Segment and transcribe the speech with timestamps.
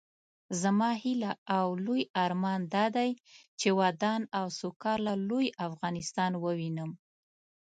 [0.61, 3.11] زما هيله او لوئ ارمان دادی
[3.59, 6.91] چې ودان او سوکاله لوئ افغانستان ووينم